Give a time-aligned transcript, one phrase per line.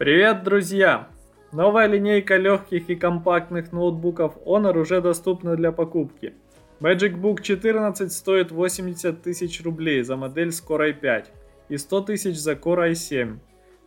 [0.00, 1.08] Привет, друзья!
[1.52, 6.32] Новая линейка легких и компактных ноутбуков Honor уже доступна для покупки.
[6.80, 11.26] Magic Book 14 стоит 80 тысяч рублей за модель с Core i5
[11.68, 13.40] и 100 тысяч за Core i7,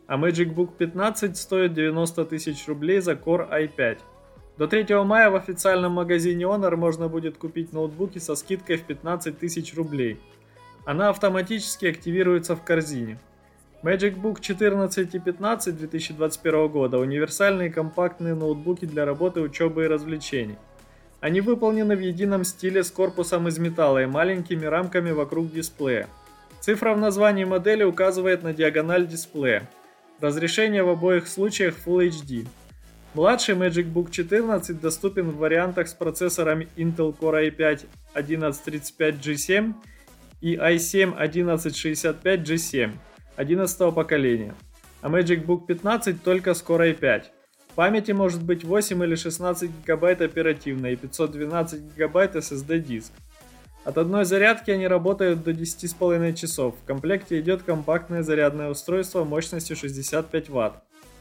[0.06, 3.98] а Magic Book 15 стоит 90 тысяч рублей за Core i5.
[4.60, 9.40] До 3 мая в официальном магазине Honor можно будет купить ноутбуки со скидкой в 15
[9.40, 10.20] тысяч рублей.
[10.86, 13.18] Она автоматически активируется в корзине.
[13.84, 20.56] Magic Book 14 и 15 2021 года– универсальные компактные ноутбуки для работы, учебы и развлечений.
[21.20, 26.08] Они выполнены в едином стиле с корпусом из металла и маленькими рамками вокруг дисплея.
[26.62, 29.70] Цифра в названии модели указывает на диагональ дисплея.
[30.22, 32.48] Разрешение в обоих случаях Full HD.
[33.16, 39.74] Младший Magic Book 14 доступен в вариантах с процессорами Intel Core i5 1135G7
[40.40, 42.92] и i7 1165G7.
[43.36, 44.56] 11 поколения,
[45.02, 47.24] а Magic Book 15 только с Core i5.
[47.76, 53.12] Памяти может быть 8 или 16 гигабайт оперативной и 512 гигабайт SSD диск.
[53.84, 56.76] От одной зарядки они работают до 10,5 часов.
[56.82, 60.74] В комплекте идет компактное зарядное устройство мощностью 65 Вт.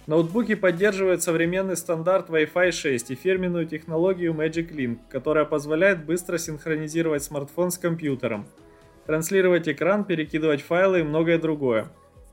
[0.06, 7.22] Ноутбуки поддерживают современный стандарт Wi-Fi 6 и фирменную технологию Magic Link, которая позволяет быстро синхронизировать
[7.22, 8.46] смартфон с компьютером,
[9.06, 11.88] транслировать экран, перекидывать файлы и многое другое.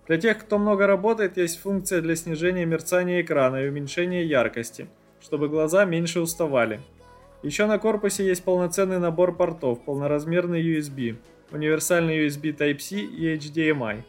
[0.10, 4.88] Для тех, кто много работает, есть функция для снижения мерцания экрана и уменьшения яркости,
[5.22, 6.80] чтобы глаза меньше уставали.
[7.44, 11.18] Еще на корпусе есть полноценный набор портов, полноразмерный USB,
[11.52, 14.02] универсальный USB Type-C и HDMI.